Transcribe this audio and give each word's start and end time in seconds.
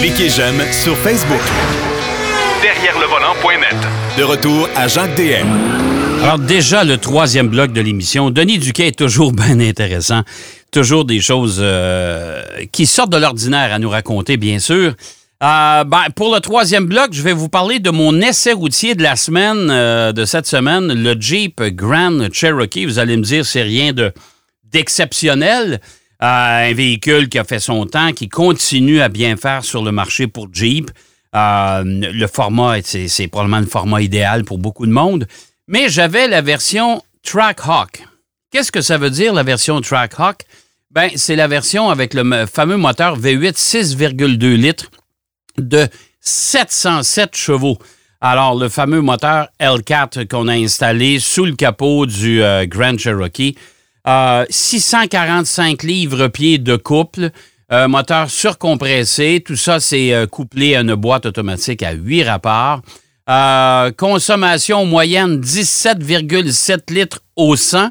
Cliquez 0.00 0.28
j'aime 0.28 0.60
sur 0.72 0.96
Facebook. 0.98 1.40
Derrière 2.62 2.98
le 2.98 3.06
volant.net. 3.06 3.76
De 4.18 4.22
retour 4.22 4.68
à 4.76 4.88
Jacques 4.88 5.14
DM. 5.16 5.46
Alors 6.22 6.38
déjà, 6.38 6.84
le 6.84 6.96
troisième 6.96 7.48
bloc 7.48 7.72
de 7.72 7.80
l'émission, 7.80 8.30
Denis 8.30 8.58
Duquet 8.58 8.88
est 8.88 8.98
toujours 8.98 9.32
bien 9.34 9.60
intéressant. 9.60 10.22
Toujours 10.70 11.04
des 11.04 11.20
choses 11.20 11.58
euh, 11.60 12.42
qui 12.72 12.86
sortent 12.86 13.12
de 13.12 13.18
l'ordinaire 13.18 13.72
à 13.72 13.78
nous 13.78 13.90
raconter, 13.90 14.36
bien 14.36 14.58
sûr. 14.58 14.94
Euh, 15.42 15.84
ben, 15.84 16.04
pour 16.16 16.34
le 16.34 16.40
troisième 16.40 16.86
bloc, 16.86 17.08
je 17.12 17.22
vais 17.22 17.32
vous 17.32 17.48
parler 17.48 17.78
de 17.78 17.90
mon 17.90 18.20
essai 18.20 18.52
routier 18.52 18.94
de 18.94 19.02
la 19.02 19.16
semaine, 19.16 19.68
euh, 19.70 20.12
de 20.12 20.24
cette 20.24 20.46
semaine, 20.46 20.92
le 20.92 21.14
Jeep 21.20 21.62
Grand 21.62 22.32
Cherokee. 22.32 22.86
Vous 22.86 22.98
allez 22.98 23.16
me 23.16 23.22
dire, 23.22 23.44
c'est 23.44 23.62
rien 23.62 23.92
de 23.92 24.12
d'exceptionnel. 24.72 25.80
Un 26.24 26.72
véhicule 26.72 27.28
qui 27.28 27.38
a 27.38 27.44
fait 27.44 27.60
son 27.60 27.86
temps, 27.86 28.12
qui 28.12 28.28
continue 28.28 29.00
à 29.00 29.08
bien 29.08 29.36
faire 29.36 29.64
sur 29.64 29.82
le 29.82 29.92
marché 29.92 30.26
pour 30.26 30.48
Jeep. 30.52 30.90
le 31.32 32.26
format, 32.26 32.80
c'est 32.82 33.28
probablement 33.28 33.60
le 33.60 33.66
format 33.66 34.00
idéal 34.02 34.44
pour 34.44 34.58
beaucoup 34.58 34.86
de 34.86 34.92
monde. 34.92 35.26
Mais 35.68 35.88
j'avais 35.88 36.28
la 36.28 36.40
version 36.40 37.02
Trackhawk. 37.22 38.06
Qu'est-ce 38.50 38.70
que 38.70 38.82
ça 38.82 38.98
veut 38.98 39.10
dire, 39.10 39.32
la 39.32 39.42
version 39.42 39.80
Trackhawk? 39.80 40.42
Ben, 40.90 41.10
c'est 41.16 41.36
la 41.36 41.48
version 41.48 41.90
avec 41.90 42.14
le 42.14 42.46
fameux 42.46 42.76
moteur 42.76 43.18
V8 43.18 43.56
6,2 43.56 44.54
litres 44.54 44.90
de 45.58 45.88
707 46.20 47.36
chevaux. 47.36 47.78
Alors, 48.20 48.54
le 48.54 48.68
fameux 48.68 49.00
moteur 49.00 49.48
L4 49.60 50.26
qu'on 50.28 50.48
a 50.48 50.54
installé 50.54 51.18
sous 51.18 51.44
le 51.44 51.56
capot 51.56 52.06
du 52.06 52.42
euh, 52.42 52.64
Grand 52.64 52.96
Cherokee. 52.96 53.56
645 54.06 55.84
euh, 55.84 55.86
livres-pieds 55.86 56.58
de 56.58 56.76
couple, 56.76 57.30
euh, 57.72 57.88
moteur 57.88 58.30
surcompressé. 58.30 59.42
Tout 59.44 59.56
ça, 59.56 59.80
c'est 59.80 60.12
couplé 60.30 60.76
à 60.76 60.80
une 60.80 60.94
boîte 60.94 61.26
automatique 61.26 61.82
à 61.82 61.92
8 61.92 62.24
rapports. 62.24 62.82
consommation 63.96 64.84
moyenne 64.86 65.40
17,7 65.40 66.92
litres 66.92 67.20
au 67.36 67.56
100. 67.56 67.90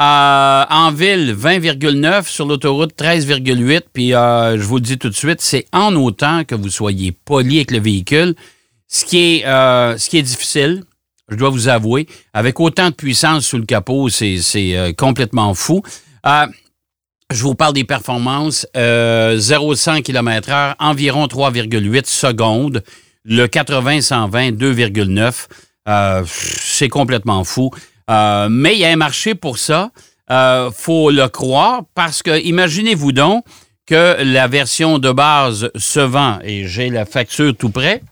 Euh, 0.00 0.64
en 0.70 0.90
ville, 0.90 1.34
20,9. 1.34 2.26
Sur 2.26 2.46
l'autoroute, 2.46 2.94
13,8. 2.96 3.82
Puis 3.92 4.14
euh, 4.14 4.58
je 4.58 4.64
vous 4.64 4.76
le 4.76 4.80
dis 4.80 4.98
tout 4.98 5.08
de 5.08 5.14
suite, 5.14 5.40
c'est 5.40 5.66
en 5.72 5.94
autant 5.94 6.44
que 6.44 6.54
vous 6.54 6.68
soyez 6.68 7.12
poli 7.12 7.56
avec 7.56 7.70
le 7.70 7.78
véhicule, 7.78 8.34
euh, 8.34 9.96
ce 9.96 10.08
qui 10.10 10.18
est 10.18 10.22
difficile, 10.22 10.82
je 11.28 11.36
dois 11.36 11.50
vous 11.50 11.68
avouer. 11.68 12.06
Avec 12.32 12.60
autant 12.60 12.90
de 12.90 12.94
puissance 12.94 13.46
sous 13.46 13.58
le 13.58 13.64
capot, 13.64 14.08
c'est 14.08 14.94
complètement 14.96 15.54
fou. 15.54 15.82
je 16.24 17.42
vous 17.42 17.54
parle 17.54 17.74
des 17.74 17.84
performances. 17.84 18.66
0-100 18.74 20.02
km/h, 20.02 20.74
environ 20.78 21.26
3,8 21.26 22.06
secondes. 22.06 22.82
Le 23.24 23.46
80-120, 23.46 24.56
2,9. 24.56 26.26
c'est 26.26 26.88
complètement 26.88 27.44
fou. 27.44 27.70
Euh, 28.10 28.48
mais 28.50 28.74
il 28.74 28.80
y 28.80 28.84
a 28.84 28.90
un 28.90 28.96
marché 28.96 29.34
pour 29.34 29.58
ça. 29.58 29.90
Euh, 30.30 30.70
faut 30.70 31.10
le 31.10 31.28
croire 31.28 31.82
parce 31.94 32.22
que 32.22 32.40
imaginez-vous 32.40 33.12
donc 33.12 33.44
que 33.86 34.16
la 34.22 34.48
version 34.48 34.98
de 34.98 35.12
base 35.12 35.70
se 35.76 36.00
vend 36.00 36.38
et 36.42 36.66
j'ai 36.66 36.88
la 36.88 37.04
facture 37.04 37.54
tout 37.56 37.70
près. 37.70 38.02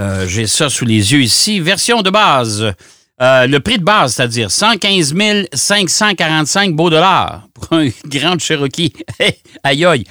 Euh, 0.00 0.26
j'ai 0.26 0.46
ça 0.46 0.68
sous 0.68 0.84
les 0.84 1.12
yeux 1.12 1.22
ici. 1.22 1.60
Version 1.60 2.02
de 2.02 2.10
base. 2.10 2.72
le 3.20 3.58
prix 3.58 3.78
de 3.78 3.84
base, 3.84 4.14
c'est-à-dire 4.14 4.50
115 4.50 5.14
545 5.52 6.74
beaux 6.74 6.90
dollars 6.90 7.48
pour 7.54 7.78
un 7.78 7.88
grand 8.06 8.38
Cherokee. 8.38 8.92
aïe 9.62 9.84
aïe. 9.84 10.04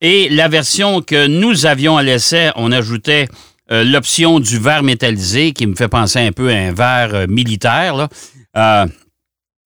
et 0.00 0.28
la 0.30 0.48
version 0.48 1.02
que 1.02 1.26
nous 1.26 1.66
avions 1.66 1.96
à 1.96 2.02
l'essai, 2.02 2.50
on 2.56 2.72
ajoutait 2.72 3.28
euh, 3.72 3.84
l'option 3.84 4.40
du 4.40 4.58
verre 4.58 4.82
métallisé 4.82 5.52
qui 5.52 5.66
me 5.66 5.76
fait 5.76 5.88
penser 5.88 6.18
un 6.18 6.32
peu 6.32 6.50
à 6.50 6.56
un 6.56 6.72
verre 6.72 7.14
euh, 7.14 7.26
militaire. 7.28 8.08
Euh, 8.56 8.86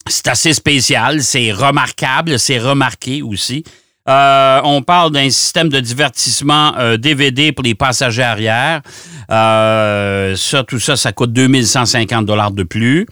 c'est 0.06 0.28
assez 0.28 0.53
spécial, 0.53 1.22
c'est 1.22 1.53
remarquable, 1.53 2.39
c'est 2.39 2.59
remarqué 2.59 3.22
aussi. 3.22 3.65
On 4.06 4.82
parle 4.82 5.12
d'un 5.12 5.31
système 5.31 5.69
de 5.69 5.81
divertissement 5.81 6.72
DVD 6.98 7.53
pour 7.53 7.65
les 7.65 7.75
passagers 7.75 8.22
arrière. 8.22 8.82
ça, 9.28 10.65
tout 10.66 10.81
ça, 10.81 10.97
ça 10.97 11.12
coûte 11.12 11.32
2150 11.32 12.26
dollars 12.26 12.50
de 12.50 12.62
plus. 12.62 13.06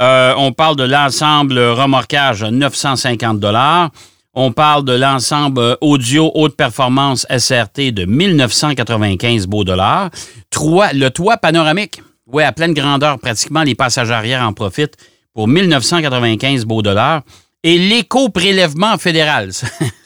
on 0.00 0.52
parle 0.52 0.76
de 0.76 0.84
l'ensemble 0.84 1.58
remorquage 1.58 2.42
à 2.42 2.50
950 2.50 3.40
dollars. 3.40 3.90
On 4.40 4.52
parle 4.52 4.84
de 4.84 4.92
l'ensemble 4.92 5.76
audio 5.80 6.30
haute 6.34 6.54
performance 6.56 7.26
SRT 7.28 7.90
de 7.90 8.04
1995 8.04 9.48
beaux 9.48 9.64
dollars. 9.64 10.10
le 10.52 11.08
toit 11.08 11.38
panoramique, 11.38 12.00
oui, 12.28 12.44
à 12.44 12.52
pleine 12.52 12.72
grandeur, 12.72 13.18
pratiquement 13.18 13.64
les 13.64 13.74
passagers 13.74 14.12
arrière 14.12 14.42
en 14.42 14.52
profitent 14.52 14.96
pour 15.34 15.48
1995 15.48 16.66
beaux 16.66 16.82
dollars. 16.82 17.22
Et 17.64 17.78
l'éco-prélèvement 17.78 18.96
fédéral, 18.98 19.50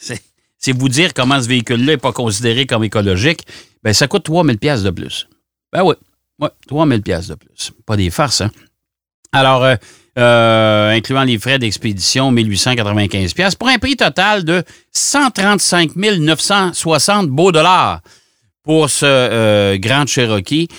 c'est 0.63 0.71
vous 0.71 0.87
dire 0.87 1.13
comment 1.13 1.41
ce 1.41 1.47
véhicule-là 1.49 1.93
n'est 1.93 1.97
pas 1.97 2.13
considéré 2.13 2.65
comme 2.65 2.85
écologique. 2.85 3.45
Bien, 3.83 3.91
ça 3.91 4.07
coûte 4.07 4.23
3000 4.23 4.57
pièces 4.57 4.81
de 4.81 4.91
plus. 4.91 5.27
Ben 5.73 5.83
oui, 5.83 5.95
ouais, 6.39 6.47
3000 6.67 7.01
pièces 7.01 7.27
de 7.27 7.35
plus. 7.35 7.73
Pas 7.85 7.97
des 7.97 8.09
farces, 8.09 8.39
hein? 8.39 8.49
Alors, 9.33 9.65
euh, 9.65 9.75
euh, 10.17 10.91
incluant 10.91 11.23
les 11.23 11.37
frais 11.37 11.59
d'expédition, 11.59 12.31
1895 12.31 13.55
pour 13.55 13.67
un 13.67 13.77
prix 13.77 13.97
total 13.97 14.45
de 14.45 14.63
135 14.93 15.97
960 15.97 17.27
beaux 17.27 17.51
dollars 17.51 17.99
pour 18.63 18.89
ce 18.89 19.05
euh, 19.05 19.77
Grand 19.77 20.07
Cherokee. 20.07 20.69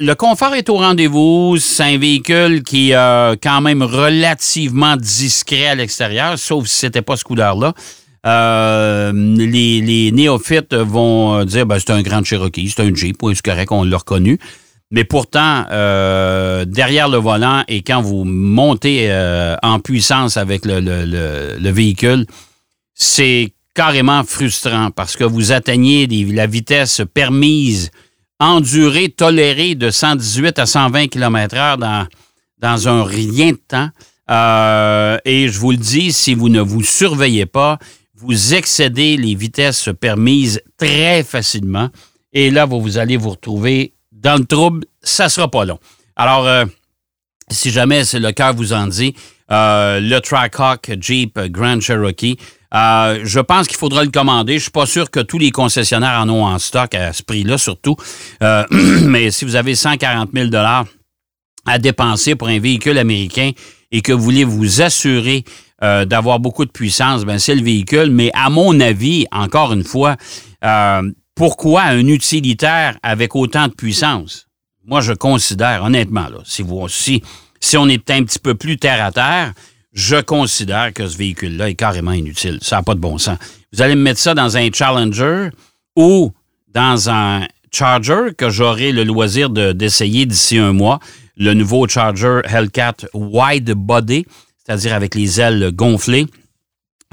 Le 0.00 0.14
confort 0.14 0.54
est 0.54 0.68
au 0.70 0.76
rendez-vous. 0.76 1.56
C'est 1.58 1.84
un 1.84 1.98
véhicule 1.98 2.64
qui 2.64 2.90
est 2.90 3.40
quand 3.42 3.60
même 3.60 3.82
relativement 3.82 4.96
discret 4.96 5.68
à 5.68 5.74
l'extérieur, 5.76 6.36
sauf 6.36 6.66
si 6.66 6.78
c'était 6.78 7.02
pas 7.02 7.16
ce 7.16 7.22
couleur-là. 7.22 7.74
Les, 8.28 10.10
néophytes 10.12 10.74
vont 10.74 11.44
dire 11.44 11.66
ben, 11.66 11.78
c'est 11.78 11.90
un 11.90 12.02
Grand 12.02 12.24
Cherokee, 12.24 12.72
c'est 12.74 12.82
un 12.82 12.94
Jeep, 12.94 13.22
oui, 13.22 13.34
c'est 13.34 13.44
correct, 13.44 13.72
on 13.72 13.84
l'a 13.84 13.96
reconnu. 13.98 14.38
Mais 14.90 15.04
pourtant, 15.04 15.66
euh, 15.70 16.64
derrière 16.64 17.08
le 17.08 17.18
volant 17.18 17.62
et 17.68 17.82
quand 17.82 18.00
vous 18.00 18.24
montez 18.24 19.10
euh, 19.10 19.54
en 19.62 19.80
puissance 19.80 20.38
avec 20.38 20.64
le, 20.64 21.70
véhicule, 21.70 22.24
c'est 22.94 23.52
carrément 23.74 24.24
frustrant 24.24 24.90
parce 24.90 25.14
que 25.14 25.24
vous 25.24 25.52
atteignez 25.52 26.06
la 26.32 26.46
vitesse 26.46 27.02
permise, 27.12 27.90
endurée, 28.40 29.10
tolérée 29.10 29.74
de 29.74 29.90
118 29.90 30.58
à 30.58 30.66
120 30.66 31.08
km/h 31.08 31.76
dans, 31.76 32.06
dans 32.58 32.88
un 32.88 33.04
rien 33.04 33.52
de 33.52 33.60
temps. 33.68 33.90
Euh, 34.30 35.18
et 35.24 35.48
je 35.48 35.58
vous 35.58 35.72
le 35.72 35.76
dis, 35.76 36.12
si 36.12 36.34
vous 36.34 36.48
ne 36.48 36.60
vous 36.60 36.82
surveillez 36.82 37.46
pas, 37.46 37.78
vous 38.20 38.54
excédez 38.54 39.16
les 39.16 39.34
vitesses 39.34 39.88
permises 40.00 40.60
très 40.76 41.22
facilement. 41.22 41.88
Et 42.32 42.50
là, 42.50 42.64
vous, 42.64 42.98
allez 42.98 43.16
vous 43.16 43.30
retrouver 43.30 43.92
dans 44.12 44.38
le 44.38 44.44
trouble, 44.44 44.84
ça 45.02 45.28
sera 45.28 45.48
pas 45.48 45.64
long. 45.64 45.78
Alors, 46.16 46.46
euh, 46.46 46.64
si 47.48 47.70
jamais 47.70 48.04
c'est 48.04 48.18
le 48.18 48.32
cœur 48.32 48.54
vous 48.54 48.72
en 48.72 48.88
dit, 48.88 49.14
euh, 49.50 50.00
le 50.00 50.18
Trackhawk 50.20 50.90
Jeep 51.00 51.38
Grand 51.50 51.80
Cherokee, 51.80 52.36
euh, 52.74 53.20
je 53.22 53.40
pense 53.40 53.68
qu'il 53.68 53.76
faudra 53.76 54.02
le 54.04 54.10
commander. 54.10 54.54
Je 54.54 54.62
suis 54.62 54.70
pas 54.70 54.84
sûr 54.84 55.10
que 55.10 55.20
tous 55.20 55.38
les 55.38 55.52
concessionnaires 55.52 56.20
en 56.20 56.28
ont 56.28 56.44
en 56.44 56.58
stock 56.58 56.94
à 56.96 57.12
ce 57.12 57.22
prix-là, 57.22 57.56
surtout. 57.56 57.96
mais 58.70 59.30
si 59.30 59.44
vous 59.44 59.54
avez 59.54 59.74
140 59.76 60.30
000 60.34 60.50
à 60.54 61.78
dépenser 61.78 62.34
pour 62.34 62.48
un 62.48 62.58
véhicule 62.58 62.98
américain 62.98 63.52
et 63.92 64.02
que 64.02 64.12
vous 64.12 64.22
voulez 64.22 64.44
vous 64.44 64.82
assurer 64.82 65.44
d'avoir 65.80 66.40
beaucoup 66.40 66.64
de 66.64 66.70
puissance, 66.70 67.24
ben 67.24 67.38
c'est 67.38 67.54
le 67.54 67.62
véhicule. 67.62 68.10
Mais 68.10 68.30
à 68.34 68.50
mon 68.50 68.80
avis, 68.80 69.26
encore 69.32 69.72
une 69.72 69.84
fois, 69.84 70.16
pourquoi 71.34 71.82
un 71.82 72.06
utilitaire 72.06 72.98
avec 73.02 73.36
autant 73.36 73.68
de 73.68 73.72
puissance? 73.72 74.46
Moi, 74.84 75.00
je 75.00 75.12
considère, 75.12 75.84
honnêtement, 75.84 76.26
si, 76.44 77.22
si 77.60 77.76
on 77.76 77.88
est 77.88 78.10
un 78.10 78.24
petit 78.24 78.38
peu 78.38 78.54
plus 78.54 78.78
terre 78.78 79.04
à 79.04 79.12
terre, 79.12 79.52
je 79.92 80.16
considère 80.20 80.92
que 80.92 81.06
ce 81.06 81.16
véhicule-là 81.16 81.70
est 81.70 81.74
carrément 81.74 82.12
inutile. 82.12 82.58
Ça 82.62 82.76
n'a 82.76 82.82
pas 82.82 82.94
de 82.94 83.00
bon 83.00 83.18
sens. 83.18 83.38
Vous 83.72 83.82
allez 83.82 83.94
me 83.94 84.02
mettre 84.02 84.20
ça 84.20 84.34
dans 84.34 84.56
un 84.56 84.68
Challenger 84.72 85.50
ou 85.94 86.32
dans 86.72 87.10
un 87.10 87.46
Charger 87.70 88.34
que 88.36 88.48
j'aurai 88.48 88.92
le 88.92 89.04
loisir 89.04 89.50
d'essayer 89.50 90.24
d'ici 90.24 90.58
un 90.58 90.72
mois, 90.72 91.00
le 91.36 91.52
nouveau 91.52 91.86
Charger 91.86 92.40
Hellcat 92.44 92.94
Wide 93.12 93.72
Body, 93.72 94.24
c'est-à-dire 94.68 94.94
avec 94.94 95.14
les 95.14 95.40
ailes 95.40 95.70
gonflées. 95.72 96.26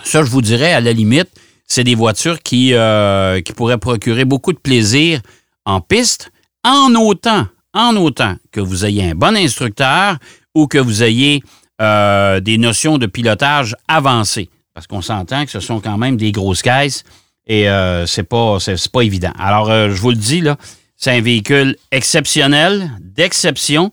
Ça, 0.04 0.24
je 0.24 0.30
vous 0.30 0.42
dirais, 0.42 0.74
à 0.74 0.82
la 0.82 0.92
limite, 0.92 1.30
c'est 1.66 1.86
des 1.86 1.96
voitures 1.96 2.42
qui, 2.42 2.74
euh, 2.74 3.40
qui 3.42 3.54
pourraient 3.54 3.78
procurer 3.78 4.26
beaucoup 4.26 4.52
de 4.52 4.58
plaisir 4.58 5.22
en 5.64 5.80
piste, 5.80 6.32
en 6.66 6.94
autant, 6.96 7.48
en 7.74 7.96
autant 7.96 8.36
que 8.52 8.60
vous 8.60 8.86
ayez 8.86 9.12
un 9.12 9.16
bon 9.16 9.38
instructeur 9.38 10.18
ou 10.54 10.68
que 10.68 10.78
vous 10.78 11.02
ayez 11.02 11.42
euh, 11.82 12.42
des 12.42 12.58
notions 12.58 12.98
de 12.98 13.06
pilotage 13.06 13.76
avancées. 13.88 14.50
Parce 14.74 14.88
qu'on 14.88 15.02
s'entend 15.02 15.46
que 15.46 15.52
ce 15.52 15.62
sont 15.62 15.80
quand 15.80 15.98
même 15.98 16.18
des 16.18 16.34
grosses 16.34 16.62
caisses. 16.62 17.04
Et 17.48 17.70
euh, 17.70 18.06
c'est 18.06 18.24
pas, 18.24 18.58
pas 18.92 19.02
évident. 19.02 19.32
Alors, 19.40 19.70
euh, 19.70 19.90
je 19.90 20.02
vous 20.02 20.10
le 20.10 20.18
dis, 20.18 20.42
là, 20.42 20.58
c'est 20.98 21.12
un 21.12 21.22
véhicule 21.22 21.78
exceptionnel, 21.92 22.92
d'exception, 23.00 23.92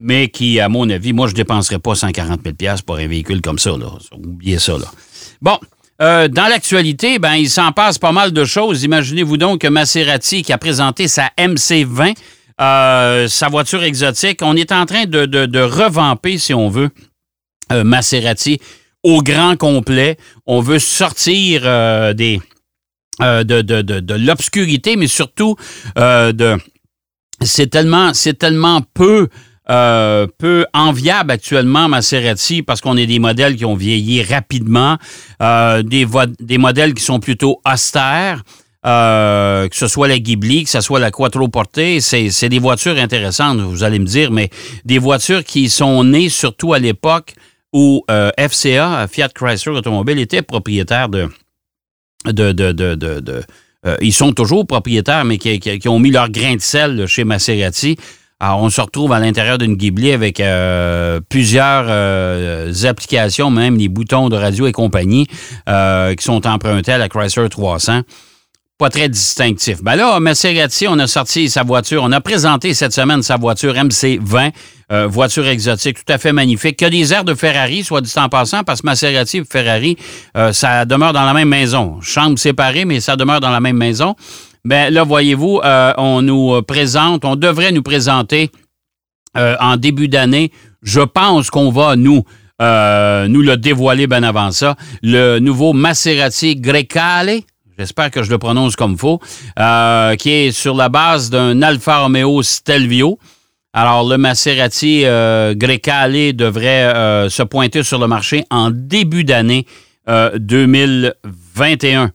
mais 0.00 0.28
qui, 0.28 0.58
à 0.58 0.68
mon 0.68 0.88
avis, 0.88 1.12
moi, 1.12 1.28
je 1.28 1.34
dépenserais 1.34 1.78
pas 1.78 1.94
140 1.94 2.40
000 2.60 2.76
pour 2.86 2.96
un 2.96 3.06
véhicule 3.06 3.42
comme 3.42 3.58
ça. 3.58 3.70
Là. 3.70 3.86
Oubliez 4.12 4.58
ça. 4.58 4.78
Là. 4.78 4.86
Bon, 5.42 5.58
euh, 6.00 6.28
dans 6.28 6.48
l'actualité, 6.48 7.18
ben, 7.18 7.34
il 7.34 7.50
s'en 7.50 7.72
passe 7.72 7.98
pas 7.98 8.12
mal 8.12 8.32
de 8.32 8.44
choses. 8.44 8.82
Imaginez-vous 8.82 9.36
donc 9.36 9.60
que 9.60 9.68
Maserati, 9.68 10.42
qui 10.42 10.52
a 10.52 10.58
présenté 10.58 11.06
sa 11.06 11.30
MC20, 11.38 12.14
euh, 12.60 13.28
sa 13.28 13.48
voiture 13.48 13.82
exotique, 13.82 14.40
on 14.42 14.56
est 14.56 14.72
en 14.72 14.84
train 14.84 15.04
de, 15.04 15.24
de, 15.26 15.60
revamper, 15.60 16.38
si 16.38 16.52
on 16.52 16.68
veut, 16.68 16.90
euh, 17.72 17.84
Maserati 17.84 18.60
au 19.02 19.22
grand 19.22 19.56
complet. 19.56 20.16
On 20.46 20.60
veut 20.60 20.78
sortir 20.78 21.62
euh, 21.64 22.12
des, 22.12 22.40
de, 23.20 23.62
de, 23.62 24.14
l'obscurité, 24.14 24.96
mais 24.96 25.06
surtout 25.06 25.56
de 25.96 26.58
c'est 27.42 27.68
tellement 27.68 28.12
c'est 28.12 28.34
tellement 28.34 28.82
peu 28.92 29.28
euh, 29.70 30.26
peu 30.38 30.66
enviable 30.74 31.30
actuellement 31.30 31.88
Maserati 31.88 32.62
parce 32.62 32.80
qu'on 32.80 32.96
a 32.96 33.06
des 33.06 33.18
modèles 33.18 33.56
qui 33.56 33.64
ont 33.64 33.76
vieilli 33.76 34.22
rapidement, 34.22 34.96
euh, 35.42 35.82
des, 35.82 36.06
des 36.40 36.58
modèles 36.58 36.94
qui 36.94 37.04
sont 37.04 37.20
plutôt 37.20 37.60
austères. 37.70 38.42
euh, 38.86 39.68
que 39.68 39.76
ce 39.76 39.86
soit 39.88 40.08
la 40.08 40.18
Ghibli, 40.18 40.64
que 40.64 40.70
ce 40.70 40.80
soit 40.80 40.98
la 41.00 41.10
Quattroporte, 41.10 41.78
c'est 42.00 42.30
c'est 42.30 42.48
des 42.48 42.58
voitures 42.58 42.96
intéressantes, 42.96 43.58
vous 43.60 43.82
allez 43.84 43.98
me 43.98 44.06
dire, 44.06 44.30
mais 44.30 44.48
des 44.86 44.98
voitures 44.98 45.44
qui 45.44 45.68
sont 45.68 46.02
nées 46.02 46.30
surtout 46.30 46.72
à 46.72 46.78
l'époque 46.78 47.34
où 47.74 48.02
FCA, 48.38 49.06
Fiat 49.06 49.28
Chrysler 49.28 49.72
Automobile, 49.72 50.18
était 50.18 50.40
propriétaire 50.42 51.08
de, 51.10 51.28
de, 52.24 52.52
de, 52.52 52.72
de, 52.72 52.94
de- 53.20 53.42
ils 54.02 54.12
sont 54.12 54.32
toujours 54.32 54.66
propriétaires, 54.66 55.24
mais 55.24 55.38
qui, 55.38 55.58
qui- 55.60 55.78
qui 55.78 55.88
ont 55.88 55.98
mis 55.98 56.10
leur 56.10 56.28
grain 56.30 56.56
de 56.56 56.60
sel 56.60 57.06
chez 57.06 57.24
Maserati. 57.24 57.96
Alors, 58.42 58.62
on 58.62 58.70
se 58.70 58.80
retrouve 58.80 59.12
à 59.12 59.20
l'intérieur 59.20 59.58
d'une 59.58 59.74
Ghibli 59.76 60.12
avec 60.12 60.40
euh, 60.40 61.20
plusieurs 61.28 61.84
euh, 61.88 62.72
applications, 62.84 63.50
même 63.50 63.76
les 63.76 63.88
boutons 63.88 64.30
de 64.30 64.36
radio 64.36 64.66
et 64.66 64.72
compagnie, 64.72 65.26
euh, 65.68 66.14
qui 66.14 66.24
sont 66.24 66.46
empruntés 66.46 66.92
à 66.92 66.98
la 66.98 67.10
Chrysler 67.10 67.50
300 67.50 68.00
pas 68.78 68.88
très 68.88 69.10
distinctif. 69.10 69.82
Ben 69.82 69.94
là, 69.94 70.18
Maserati, 70.20 70.88
on 70.88 70.98
a 71.00 71.06
sorti 71.06 71.50
sa 71.50 71.64
voiture, 71.64 72.02
on 72.02 72.12
a 72.12 72.20
présenté 72.22 72.72
cette 72.72 72.94
semaine 72.94 73.22
sa 73.22 73.36
voiture 73.36 73.74
MC20, 73.74 74.52
euh, 74.90 75.06
voiture 75.06 75.46
exotique 75.46 76.02
tout 76.02 76.10
à 76.10 76.16
fait 76.16 76.32
magnifique, 76.32 76.78
qui 76.78 76.86
a 76.86 76.88
des 76.88 77.12
airs 77.12 77.24
de 77.24 77.34
Ferrari, 77.34 77.84
soit 77.84 78.00
dit 78.00 78.10
en 78.16 78.30
passant, 78.30 78.64
parce 78.64 78.80
que 78.80 78.86
Maserati 78.86 79.36
et 79.36 79.44
Ferrari, 79.44 79.98
ça 80.52 80.86
demeure 80.86 81.12
dans 81.12 81.26
la 81.26 81.34
même 81.34 81.50
maison. 81.50 82.00
Chambre 82.00 82.38
séparée, 82.38 82.86
mais 82.86 83.00
ça 83.00 83.16
demeure 83.16 83.40
dans 83.40 83.50
la 83.50 83.60
même 83.60 83.76
maison. 83.76 84.16
Ben 84.64 84.92
là, 84.92 85.04
voyez-vous, 85.04 85.60
euh, 85.64 85.92
on 85.96 86.22
nous 86.22 86.60
présente, 86.62 87.24
on 87.24 87.36
devrait 87.36 87.72
nous 87.72 87.82
présenter 87.82 88.50
euh, 89.36 89.56
en 89.60 89.76
début 89.76 90.08
d'année. 90.08 90.52
Je 90.82 91.00
pense 91.00 91.50
qu'on 91.50 91.70
va 91.70 91.96
nous 91.96 92.24
euh, 92.60 93.26
nous 93.28 93.40
le 93.40 93.56
dévoiler 93.56 94.06
bien 94.06 94.22
avant 94.22 94.50
ça. 94.50 94.76
Le 95.02 95.38
nouveau 95.38 95.72
Maserati 95.72 96.56
Grecale. 96.56 97.40
J'espère 97.78 98.10
que 98.10 98.22
je 98.22 98.30
le 98.30 98.36
prononce 98.36 98.76
comme 98.76 98.98
faut, 98.98 99.20
euh, 99.58 100.14
qui 100.16 100.30
est 100.30 100.52
sur 100.52 100.74
la 100.74 100.90
base 100.90 101.30
d'un 101.30 101.62
Alfa 101.62 102.00
Romeo 102.00 102.42
Stelvio. 102.42 103.18
Alors, 103.72 104.06
le 104.06 104.18
Maserati 104.18 105.04
euh, 105.04 105.54
Grecale 105.54 106.34
devrait 106.34 106.94
euh, 106.94 107.28
se 107.30 107.42
pointer 107.42 107.82
sur 107.82 107.98
le 107.98 108.08
marché 108.08 108.44
en 108.50 108.70
début 108.70 109.24
d'année 109.24 109.64
euh, 110.08 110.36
2021. 110.38 112.10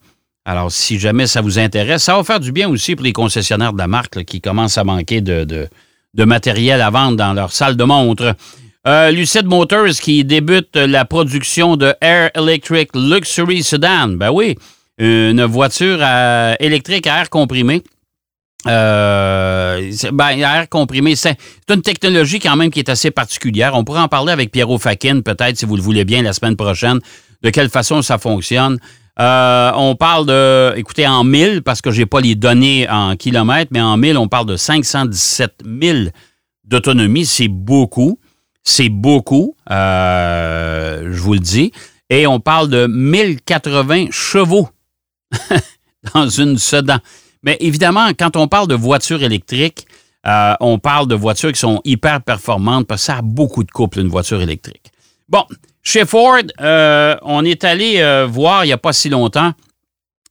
Alors, 0.48 0.72
si 0.72 1.00
jamais 1.00 1.26
ça 1.26 1.42
vous 1.42 1.58
intéresse, 1.58 2.04
ça 2.04 2.16
va 2.16 2.24
faire 2.24 2.40
du 2.40 2.52
bien 2.52 2.70
aussi 2.70 2.96
pour 2.96 3.04
les 3.04 3.14
concessionnaires 3.14 3.74
de 3.74 3.80
la 3.80 3.88
marque 3.88 4.24
qui 4.26 4.42
commencent 4.42 4.78
à 4.78 4.84
manquer 4.84 5.22
de, 5.22 5.68
matériel 6.16 6.82
à 6.82 6.92
vendre 6.92 7.18
dans 7.18 7.34
leur 7.34 7.52
salle 7.52 7.76
de 7.76 7.84
montre. 7.84 8.36
Euh, 8.88 9.10
Lucid 9.10 9.48
Motors 9.48 9.96
qui 10.00 10.24
débute 10.24 10.76
la 10.76 11.04
production 11.06 11.76
de 11.78 11.96
Air 12.00 12.30
Electric 12.36 12.92
Luxury 12.94 13.64
Sedan. 13.64 14.10
Ben 14.10 14.30
oui, 14.30 14.56
une 15.00 15.44
voiture 15.46 16.00
électrique 16.60 17.08
à 17.08 17.22
air 17.22 17.32
comprimé. 17.32 17.82
Euh, 18.68 19.92
ben, 20.12 20.30
air 20.38 20.70
comprimé, 20.70 21.16
c'est 21.16 21.38
une 21.70 21.82
technologie 21.82 22.40
quand 22.40 22.56
même 22.56 22.70
qui 22.70 22.80
est 22.80 22.90
assez 22.90 23.10
particulière. 23.10 23.74
On 23.74 23.84
pourra 23.84 24.04
en 24.04 24.08
parler 24.08 24.32
avec 24.32 24.52
Pierrot 24.52 24.78
Fakin, 24.78 25.22
peut-être, 25.22 25.58
si 25.58 25.66
vous 25.66 25.76
le 25.76 25.82
voulez 25.82 26.06
bien, 26.06 26.22
la 26.22 26.34
semaine 26.34 26.56
prochaine, 26.56 27.00
de 27.42 27.50
quelle 27.50 27.70
façon 27.70 28.04
ça 28.04 28.20
fonctionne. 28.20 28.80
Euh, 29.20 29.72
on 29.76 29.96
parle 29.96 30.26
de, 30.26 30.74
écoutez, 30.76 31.08
en 31.08 31.24
1000, 31.24 31.62
parce 31.62 31.82
que 31.82 31.92
j'ai 31.92 32.06
pas 32.06 32.20
les 32.22 32.36
données 32.36 32.88
en 32.90 33.16
kilomètres, 33.16 33.72
mais 33.72 33.82
en 33.82 33.98
1000, 33.98 34.18
on 34.18 34.28
parle 34.28 34.46
de 34.46 34.58
517 34.58 35.64
000 35.82 35.98
d'autonomie. 36.66 37.26
C'est 37.26 37.48
beaucoup. 37.48 38.20
C'est 38.68 38.90
beaucoup, 38.90 39.56
euh, 39.70 41.12
je 41.12 41.22
vous 41.22 41.34
le 41.34 41.40
dis. 41.40 41.72
Et 42.10 42.26
on 42.26 42.40
parle 42.40 42.68
de 42.68 42.88
1080 42.88 44.08
chevaux 44.10 44.70
dans 46.16 46.28
une 46.28 46.58
sedan. 46.58 46.98
Mais 47.44 47.58
évidemment, 47.60 48.08
quand 48.18 48.36
on 48.36 48.48
parle 48.48 48.68
de 48.68 48.74
voitures 48.74 49.22
électriques, 49.22 49.86
euh, 50.26 50.56
on 50.60 50.80
parle 50.80 51.08
de 51.08 51.14
voitures 51.14 51.52
qui 51.52 51.60
sont 51.60 51.80
hyper 51.84 52.22
performantes 52.24 52.88
parce 52.88 53.02
que 53.02 53.06
ça 53.06 53.18
a 53.18 53.22
beaucoup 53.22 53.64
de 53.64 53.70
couple, 53.70 54.00
une 54.00 54.08
voiture 54.08 54.42
électrique. 54.42 54.92
Bon, 55.30 55.46
chez 55.86 56.04
Ford, 56.04 56.42
euh, 56.62 57.16
on 57.22 57.46
est 57.46 57.64
allé 57.64 57.98
euh, 58.00 58.26
voir 58.26 58.66
il 58.66 58.68
n'y 58.68 58.74
a 58.74 58.78
pas 58.78 58.92
si 58.92 59.08
longtemps 59.08 59.54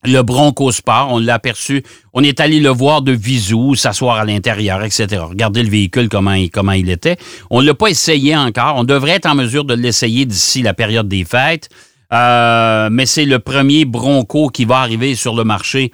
le 0.05 0.21
Bronco 0.21 0.73
Sport. 0.73 1.09
On 1.13 1.21
l'a 1.21 1.35
aperçu. 1.35 1.83
On 2.13 2.23
est 2.23 2.41
allé 2.41 2.61
le 2.61 2.69
voir 2.69 3.03
de 3.03 3.13
visu, 3.13 3.77
s'asseoir 3.77 4.17
à 4.17 4.25
l'intérieur, 4.25 4.83
etc. 4.83 5.07
Regardez 5.27 5.63
le 5.63 5.71
véhicule, 5.71 6.09
comment 6.09 6.33
il, 6.35 6.91
était. 6.91 7.17
On 7.51 7.63
ne 7.63 7.67
l'a 7.69 7.75
pas 7.75 7.87
essayé 7.87 8.37
encore. 8.37 8.75
On 8.77 8.85
devrait 8.85 9.13
être 9.13 9.27
en 9.27 9.35
mesure 9.37 9.65
de 9.65 9.75
l'essayer 9.75 10.27
d'ici 10.27 10.61
la 10.61 10.75
période 10.75 11.09
des 11.09 11.25
fêtes. 11.25 11.71
Euh, 12.13 12.89
mais 12.91 13.07
c'est 13.07 13.25
le 13.25 13.39
premier 13.39 13.85
Bronco 13.85 14.49
qui 14.49 14.65
va 14.67 14.79
arriver 14.81 15.15
sur 15.15 15.35
le 15.35 15.45
marché 15.45 15.93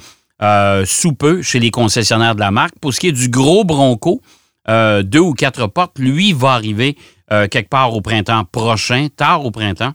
sous 0.87 1.13
peu 1.13 1.43
chez 1.43 1.61
les 1.61 1.71
concessionnaires 1.71 2.35
de 2.35 2.41
la 2.41 2.51
marque. 2.51 2.79
Pour 2.81 2.95
ce 2.95 2.99
qui 2.99 3.09
est 3.09 3.13
du 3.13 3.29
gros 3.29 3.63
Bronco, 3.65 4.23
deux 4.67 5.21
ou 5.21 5.35
quatre 5.35 5.67
portes, 5.67 5.99
lui 5.99 6.33
va 6.33 6.53
arriver 6.55 6.97
euh, 7.33 7.49
quelque 7.49 7.69
part 7.69 7.95
au 7.95 8.01
printemps 8.01 8.45
prochain, 8.45 9.09
tard 9.15 9.45
au 9.45 9.51
printemps. 9.51 9.93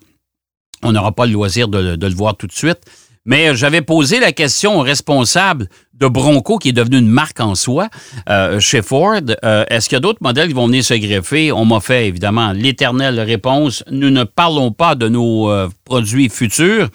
On 0.84 0.92
n'aura 0.92 1.12
pas 1.12 1.26
le 1.26 1.34
loisir 1.34 1.68
de, 1.68 1.98
le 2.00 2.16
voir 2.16 2.36
tout 2.38 2.48
de 2.48 2.54
suite. 2.54 2.80
Mais 3.28 3.56
j'avais 3.56 3.82
posé 3.82 4.20
la 4.20 4.32
question 4.32 4.78
au 4.80 4.82
responsable 4.82 5.68
de 5.96 6.08
Bronco, 6.08 6.60
qui 6.60 6.70
est 6.70 6.74
devenu 6.74 7.00
une 7.00 7.08
marque 7.08 7.40
en 7.40 7.56
soi, 7.56 7.90
euh, 8.30 8.60
chez 8.60 8.84
Ford. 8.84 9.20
euh, 9.44 9.66
Est-ce 9.70 9.90
qu'il 9.90 9.96
y 9.96 9.98
a 9.98 10.02
d'autres 10.02 10.22
modèles 10.22 10.50
qui 10.50 10.54
vont 10.54 10.68
venir 10.68 10.84
se 10.84 10.94
greffer? 10.94 11.52
On 11.52 11.66
m'a 11.66 11.80
fait 11.80 12.08
évidemment 12.08 12.52
l'éternelle 12.52 13.20
réponse. 13.20 13.84
Nous 13.90 14.12
ne 14.12 14.26
parlons 14.26 14.72
pas 14.72 14.94
de 14.94 15.08
nos 15.08 15.50
euh, 15.50 15.70
produits 15.86 16.30
futurs. 16.30 16.88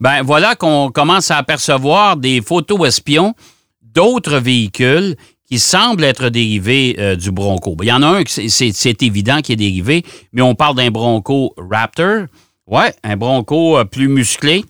Ben 0.00 0.22
voilà 0.22 0.54
qu'on 0.54 0.90
commence 0.90 1.30
à 1.30 1.38
apercevoir 1.38 2.18
des 2.18 2.42
photos 2.42 2.86
espions 2.86 3.34
d'autres 3.82 4.36
véhicules 4.36 5.16
qui 5.50 5.58
semblent 5.58 6.04
être 6.04 6.28
dérivés 6.28 6.94
euh, 6.98 7.16
du 7.16 7.32
Bronco. 7.32 7.74
Ben, 7.74 7.84
Il 7.84 7.88
y 7.88 7.92
en 7.92 8.02
a 8.02 8.20
un, 8.20 8.22
c'est- 8.26 9.02
évident 9.02 9.40
qui 9.40 9.52
est 9.52 9.56
dérivé, 9.56 10.04
mais 10.32 10.42
on 10.42 10.54
parle 10.54 10.76
d'un 10.76 10.90
Bronco 10.90 11.54
Raptor. 11.56 12.26
Ouais, 12.68 12.94
un 13.02 13.16
Bronco 13.16 13.76
euh, 13.76 13.84
plus 13.84 14.06
musclé, 14.06 14.64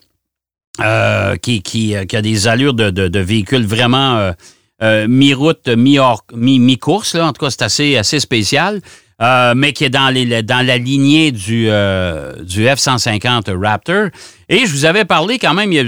euh, 0.80 1.36
qui, 1.36 1.94
a 1.94 2.22
des 2.22 2.48
allures 2.48 2.72
de, 2.72 3.18
véhicule 3.18 3.66
vraiment 3.66 4.32
mi-route, 4.80 5.68
mi-course. 5.68 7.14
en 7.16 7.34
tout 7.34 7.44
cas, 7.44 7.50
c'est 7.68 7.96
assez, 7.98 8.20
spécial. 8.20 8.80
Mais 9.20 9.74
qui 9.74 9.84
est 9.84 9.90
dans, 9.90 10.08
la 10.14 10.78
lignée 10.78 11.30
du 11.30 11.66
F-150 11.66 13.54
Raptor. 13.54 14.08
Et 14.48 14.60
je 14.64 14.72
vous 14.72 14.86
avais 14.86 15.04
parlé 15.04 15.38
quand 15.38 15.52
même 15.52 15.70
il 15.72 15.76
y 15.76 15.80
a 15.80 15.84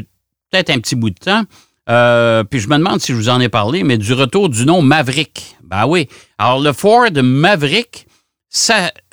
peut-être 0.51 0.69
un 0.69 0.81
petit 0.81 0.97
bout 0.97 1.09
de 1.09 1.19
temps, 1.19 1.45
euh, 1.93 2.43
puis 2.43 2.59
je 2.59 2.69
me 2.69 2.79
demande 2.79 3.01
si 3.01 3.13
je 3.13 3.17
vous 3.17 3.29
en 3.29 3.39
ai 3.39 3.51
parlé, 3.51 3.85
mais 3.85 3.99
du 3.99 4.15
retour 4.15 4.49
du 4.49 4.65
nom 4.65 4.81
Maverick. 4.81 5.57
Ben 5.63 5.87
oui. 5.87 6.09
Alors, 6.39 6.61
le 6.61 6.73
Ford 6.73 7.11
Maverick, 7.15 8.07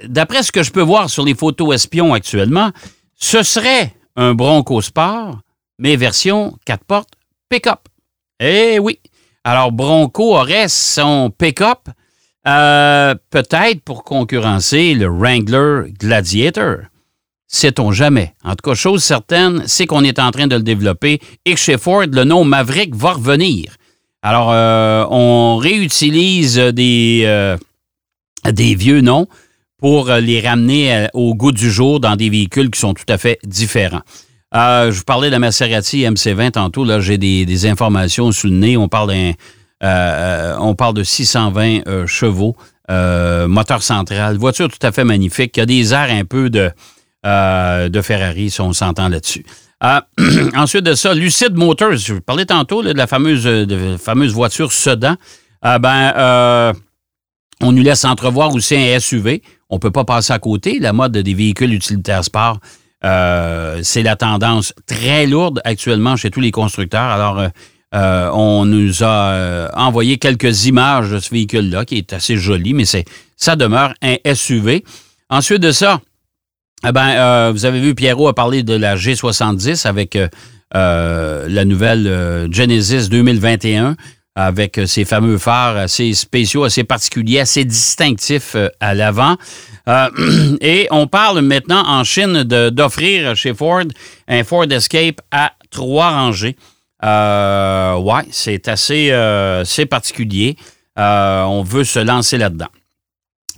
d'après 0.05 0.43
ce 0.43 0.51
que 0.53 0.63
je 0.63 0.71
peux 0.71 0.81
voir 0.81 1.09
sur 1.09 1.25
les 1.25 1.35
photos 1.35 1.75
espions 1.75 2.13
actuellement, 2.13 2.71
ce 3.15 3.43
serait 3.43 3.93
un 4.15 4.33
Bronco 4.33 4.81
Sport, 4.81 5.39
mais 5.77 5.97
version 5.97 6.57
4 6.65 6.85
portes 6.85 7.13
pick-up. 7.49 7.81
Eh 8.39 8.79
oui. 8.79 8.99
Alors, 9.43 9.73
Bronco 9.73 10.37
aurait 10.37 10.69
son 10.69 11.31
pick-up, 11.37 11.89
euh, 12.47 13.13
peut-être 13.29 13.81
pour 13.81 14.05
concurrencer 14.05 14.93
le 14.93 15.07
Wrangler 15.07 15.91
Gladiator. 15.99 16.77
Sait-on 17.51 17.91
jamais. 17.91 18.35
En 18.43 18.51
tout 18.51 18.69
cas, 18.69 18.75
chose 18.75 19.03
certaine, 19.03 19.63
c'est 19.65 19.87
qu'on 19.87 20.03
est 20.03 20.19
en 20.19 20.29
train 20.29 20.45
de 20.45 20.55
le 20.55 20.61
développer 20.61 21.19
et 21.45 21.55
que 21.55 21.59
chez 21.59 21.79
Ford, 21.79 22.05
le 22.05 22.23
nom 22.23 22.43
Maverick 22.43 22.95
va 22.95 23.13
revenir. 23.13 23.73
Alors, 24.21 24.51
euh, 24.51 25.03
on 25.09 25.57
réutilise 25.57 26.57
des, 26.57 27.23
euh, 27.25 27.57
des 28.45 28.75
vieux 28.75 29.01
noms 29.01 29.27
pour 29.79 30.11
euh, 30.11 30.19
les 30.19 30.41
ramener 30.41 31.07
au 31.15 31.33
goût 31.33 31.51
du 31.51 31.71
jour 31.71 31.99
dans 31.99 32.15
des 32.15 32.29
véhicules 32.29 32.69
qui 32.69 32.79
sont 32.79 32.93
tout 32.93 33.05
à 33.09 33.17
fait 33.17 33.39
différents. 33.43 34.03
je 34.53 34.95
vous 34.95 35.03
parlais 35.03 35.29
de 35.29 35.31
la 35.31 35.39
Maserati 35.39 36.03
MC20 36.03 36.51
tantôt. 36.51 36.85
Là, 36.85 36.99
j'ai 36.99 37.17
des, 37.17 37.65
informations 37.65 38.31
sous 38.31 38.47
le 38.47 38.57
nez. 38.57 38.77
On 38.77 38.89
parle 38.89 39.11
on 39.81 40.75
parle 40.75 40.93
de 40.93 41.03
620 41.03 42.05
chevaux, 42.05 42.55
moteur 42.89 43.81
central, 43.81 44.37
voiture 44.37 44.67
tout 44.69 44.85
à 44.85 44.91
fait 44.91 45.03
magnifique. 45.03 45.57
Il 45.57 45.61
y 45.61 45.63
a 45.63 45.65
des 45.65 45.93
airs 45.93 46.11
un 46.11 46.25
peu 46.25 46.51
de, 46.51 46.69
de 47.23 48.01
Ferrari, 48.01 48.49
si 48.49 48.61
on 48.61 48.73
s'entend 48.73 49.09
là-dessus. 49.09 49.45
ensuite 50.55 50.83
de 50.83 50.93
ça, 50.93 51.13
Lucid 51.13 51.55
Motors. 51.55 51.95
Je 51.95 52.15
parlais 52.15 52.45
tantôt 52.45 52.83
de 52.83 52.91
la 52.91 53.07
fameuse, 53.07 54.33
voiture 54.33 54.71
Sedan. 54.71 55.15
ben, 55.61 56.73
on 57.61 57.71
nous 57.71 57.83
laisse 57.83 58.05
entrevoir 58.05 58.53
aussi 58.53 58.75
un 58.75 58.99
SUV. 58.99 59.41
On 59.69 59.75
ne 59.75 59.79
peut 59.79 59.91
pas 59.91 60.05
passer 60.05 60.33
à 60.33 60.39
côté. 60.39 60.79
La 60.79 60.93
mode 60.93 61.17
des 61.17 61.33
véhicules 61.33 61.73
utilitaires 61.73 62.23
sport, 62.23 62.59
euh, 63.03 63.79
c'est 63.83 64.03
la 64.03 64.15
tendance 64.15 64.73
très 64.85 65.27
lourde 65.27 65.61
actuellement 65.65 66.15
chez 66.15 66.31
tous 66.31 66.41
les 66.41 66.51
constructeurs. 66.51 67.01
Alors, 67.01 67.39
euh, 67.39 67.47
euh, 67.95 68.29
on 68.33 68.65
nous 68.65 69.03
a 69.03 69.69
envoyé 69.75 70.17
quelques 70.17 70.65
images 70.65 71.09
de 71.09 71.19
ce 71.19 71.31
véhicule-là, 71.31 71.85
qui 71.85 71.97
est 71.97 72.13
assez 72.13 72.37
joli, 72.37 72.73
mais 72.73 72.85
c'est 72.85 73.05
ça 73.35 73.55
demeure 73.55 73.93
un 74.01 74.15
SUV. 74.33 74.83
Ensuite 75.29 75.61
de 75.61 75.71
ça, 75.71 75.99
eh 76.87 76.91
ben, 76.91 77.51
vous 77.51 77.65
avez 77.65 77.79
vu, 77.81 77.95
Pierrot 77.95 78.27
a 78.27 78.33
parlé 78.33 78.63
de 78.63 78.73
la 78.73 78.95
G70 78.95 79.85
avec 79.87 80.17
la 80.73 81.65
nouvelle 81.65 82.47
Genesis 82.51 83.09
2021 83.09 83.95
avec 84.39 84.77
euh, 84.77 84.85
ces 84.85 85.05
fameux 85.05 85.37
phares 85.37 85.77
assez 85.77 86.13
spéciaux, 86.13 86.63
assez 86.63 86.83
particuliers, 86.83 87.41
assez 87.41 87.65
distinctifs 87.65 88.55
euh, 88.55 88.69
à 88.79 88.93
l'avant. 88.93 89.35
Euh, 89.87 90.09
et 90.61 90.87
on 90.91 91.07
parle 91.07 91.41
maintenant 91.41 91.83
en 91.85 92.03
Chine 92.03 92.43
d'offrir 92.43 93.35
chez 93.35 93.53
Ford 93.53 93.83
un 94.27 94.43
Ford 94.43 94.71
Escape 94.71 95.21
à 95.31 95.53
trois 95.71 96.11
rangées. 96.11 96.55
Euh, 97.03 97.97
ouais, 97.97 98.23
c'est 98.31 98.67
assez, 98.67 99.11
particulier. 99.89 100.55
on 100.95 101.63
veut 101.65 101.83
se 101.83 101.99
lancer 101.99 102.37
là-dedans. 102.37 102.67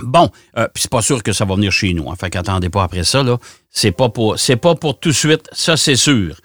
Bon, 0.03 0.29
puis 0.55 0.81
c'est 0.81 0.91
pas 0.91 1.01
sûr 1.01 1.23
que 1.23 1.33
ça 1.33 1.45
va 1.45 1.55
venir 1.55 1.71
chez 1.71 1.93
nous. 1.93 2.05
Enfin, 2.07 2.29
qu'attendez 2.29 2.69
pas 2.69 2.83
après 2.83 3.03
ça, 3.03 3.23
là. 3.23 3.37
C'est 3.69 3.91
pas 3.91 4.09
pour, 4.09 4.37
c'est 4.37 4.57
pas 4.57 4.75
pour 4.75 4.99
tout 4.99 5.09
de 5.09 5.13
suite, 5.15 5.47
ça 5.53 5.77
c'est 5.77 5.95
sûr. 5.95 6.35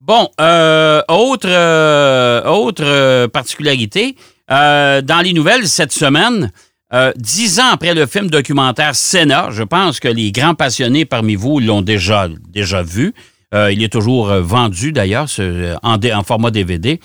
Bon, 0.00 0.30
euh, 0.40 1.02
autre, 1.08 1.46
euh, 1.46 2.42
autre 2.44 2.82
euh, 2.82 3.28
particularité, 3.28 4.16
dans 4.48 5.22
les 5.22 5.34
nouvelles 5.34 5.68
cette 5.68 5.92
semaine, 5.92 6.50
dix 7.16 7.60
ans 7.60 7.68
après 7.72 7.94
le 7.94 8.06
film 8.06 8.30
documentaire 8.30 8.96
Senna, 8.96 9.50
je 9.50 9.62
pense 9.62 10.00
que 10.00 10.08
les 10.08 10.32
grands 10.32 10.54
passionnés 10.54 11.04
parmi 11.04 11.36
vous 11.36 11.60
l'ont 11.60 11.82
déjà, 11.82 12.28
déjà 12.48 12.82
vu. 12.82 13.14
il 13.52 13.82
est 13.82 13.92
toujours 13.92 14.26
vendu 14.40 14.90
d'ailleurs 14.90 15.26
en, 15.82 16.22
format 16.24 16.50
DVD. 16.50 16.98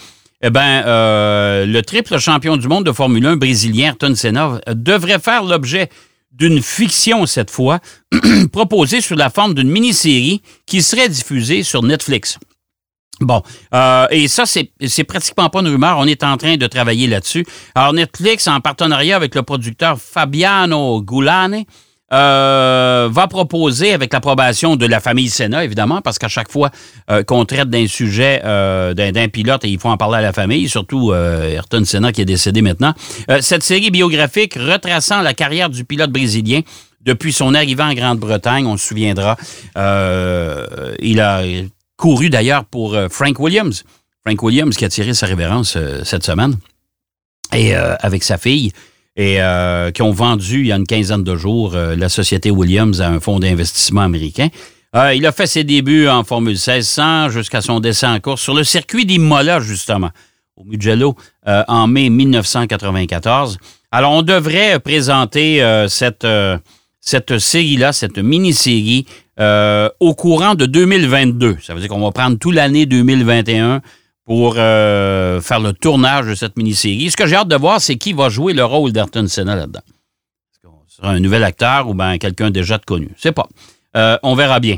Eh 0.47 0.51
bien, 0.51 0.83
le 0.85 1.81
triple 1.81 2.19
champion 2.19 2.55
du 2.55 2.67
monde 2.67 2.85
de 2.85 2.91
Formule 2.91 3.25
1 3.25 3.37
brésilien 3.37 3.87
Ayrton 3.87 4.13
Senna 4.13 4.61
devrait 4.67 5.17
faire 5.17 5.43
l'objet 5.43 5.89
d'une 6.31 6.61
fiction 6.61 7.25
cette 7.25 7.49
fois, 7.49 7.79
proposée 8.51 9.01
sous 9.01 9.15
la 9.15 9.31
forme 9.31 9.55
d'une 9.55 9.71
mini-série 9.71 10.43
qui 10.67 10.83
serait 10.83 11.09
diffusée 11.09 11.63
sur 11.63 11.81
Netflix. 11.81 12.37
Bon, 13.21 13.41
euh, 13.73 14.05
et 14.11 14.27
ça, 14.27 14.43
c'est 14.45 15.03
pratiquement 15.05 15.49
pas 15.49 15.61
une 15.61 15.69
rumeur. 15.69 15.97
On 15.97 16.05
est 16.05 16.23
en 16.23 16.37
train 16.37 16.57
de 16.57 16.67
travailler 16.67 17.07
là-dessus. 17.07 17.43
Alors, 17.73 17.93
Netflix, 17.93 18.47
en 18.47 18.59
partenariat 18.59 19.15
avec 19.15 19.33
le 19.33 19.41
producteur 19.41 19.97
Fabiano 19.99 21.01
Gulane, 21.01 21.63
euh, 22.13 23.09
va 23.11 23.27
proposer, 23.27 23.93
avec 23.93 24.13
l'approbation 24.13 24.75
de 24.75 24.85
la 24.85 24.99
famille 24.99 25.29
Senna, 25.29 25.63
évidemment, 25.63 26.01
parce 26.01 26.19
qu'à 26.19 26.27
chaque 26.27 26.51
fois 26.51 26.69
euh, 27.09 27.23
qu'on 27.23 27.45
traite 27.45 27.69
d'un 27.69 27.87
sujet 27.87 28.41
d'un 28.43 29.27
pilote, 29.29 29.61
il 29.63 29.79
faut 29.79 29.89
en 29.89 29.97
parler 29.97 30.17
à 30.17 30.21
la 30.21 30.33
famille, 30.33 30.69
surtout 30.69 31.13
Ayrton 31.13 31.83
Senna 31.85 32.11
qui 32.11 32.21
est 32.21 32.25
décédé 32.25 32.61
maintenant, 32.61 32.93
cette 33.41 33.63
série 33.63 33.91
biographique 33.91 34.55
retraçant 34.55 35.21
la 35.21 35.33
carrière 35.33 35.69
du 35.69 35.83
pilote 35.83 36.11
brésilien 36.11 36.61
depuis 37.01 37.33
son 37.33 37.53
arrivée 37.53 37.83
en 37.83 37.93
Grande-Bretagne, 37.93 38.65
on 38.65 38.77
se 38.77 38.87
souviendra, 38.87 39.37
il 39.75 41.19
a 41.21 41.41
couru 41.97 42.29
d'ailleurs 42.29 42.65
pour 42.65 42.93
euh, 42.93 43.07
Frank 43.09 43.39
Williams. 43.39 43.83
Frank 44.25 44.41
Williams 44.41 44.75
qui 44.75 44.85
a 44.85 44.89
tiré 44.89 45.13
sa 45.13 45.27
révérence 45.27 45.75
euh, 45.75 46.03
cette 46.03 46.23
semaine 46.23 46.57
et 47.53 47.75
euh, 47.75 47.95
avec 47.99 48.23
sa 48.23 48.37
fille 48.37 48.71
et 49.17 49.39
qui 49.93 50.01
ont 50.01 50.11
vendu 50.11 50.61
il 50.61 50.67
y 50.67 50.71
a 50.71 50.75
une 50.75 50.85
quinzaine 50.85 51.23
de 51.23 51.35
jours 51.35 51.73
la 51.75 52.09
société 52.09 52.51
Williams 52.51 53.01
à 53.01 53.09
un 53.09 53.19
fonds 53.19 53.39
d'investissement 53.39 54.01
américain. 54.01 54.49
il 55.13 55.25
a 55.25 55.31
fait 55.31 55.47
ses 55.47 55.63
débuts 55.63 56.09
en 56.09 56.23
Formule 56.23 56.57
1600 56.57 57.29
jusqu'à 57.29 57.61
son 57.61 57.79
décès 57.79 58.07
en 58.07 58.19
course 58.19 58.41
sur 58.41 58.53
le 58.53 58.65
circuit 58.65 59.05
d'Imola, 59.05 59.61
justement, 59.61 60.09
au 60.57 60.65
Mugello, 60.65 61.15
en 61.45 61.87
mai 61.87 62.09
1994. 62.09 63.57
Alors, 63.91 64.11
on 64.11 64.21
devrait 64.21 64.79
présenter 64.79 65.85
cette, 65.87 66.27
cette 66.99 67.39
série-là, 67.39 67.93
cette 67.93 68.17
mini-série, 68.17 69.05
euh, 69.37 69.89
au 69.99 70.13
courant 70.13 70.55
de 70.55 70.65
2022. 70.65 71.57
Ça 71.61 71.73
veut 71.73 71.81
dire 71.81 71.89
qu'on 71.89 71.99
va 71.99 72.11
prendre 72.11 72.37
toute 72.37 72.55
l'année 72.55 72.85
2021 72.85 73.81
pour 74.25 74.55
euh, 74.57 75.39
faire 75.41 75.59
le 75.59 75.73
tournage 75.73 76.27
de 76.27 76.35
cette 76.35 76.57
mini-série. 76.57 77.11
Ce 77.11 77.17
que 77.17 77.27
j'ai 77.27 77.35
hâte 77.35 77.47
de 77.47 77.55
voir, 77.55 77.79
c'est 77.79 77.95
qui 77.95 78.13
va 78.13 78.29
jouer 78.29 78.53
le 78.53 78.65
rôle 78.65 78.91
d'Ayrton 78.91 79.27
Senna 79.27 79.55
là-dedans. 79.55 79.81
Est-ce 79.85 80.59
qu'on 80.67 80.79
sera 80.87 81.09
un 81.09 81.19
nouvel 81.19 81.43
acteur 81.43 81.87
ou 81.87 81.93
bien 81.93 82.17
quelqu'un 82.17 82.49
déjà 82.49 82.77
de 82.77 82.85
connu? 82.85 83.09
C'est 83.17 83.31
pas. 83.31 83.47
Euh, 83.95 84.17
on 84.23 84.35
verra 84.35 84.59
bien. 84.59 84.77